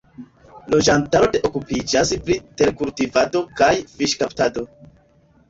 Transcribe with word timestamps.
Loĝantaro 0.73 1.27
de 1.35 1.41
okupiĝas 1.49 2.15
pri 2.23 2.39
terkultivado 2.63 3.45
kaj 3.61 3.71
fiŝkaptado. 3.93 4.67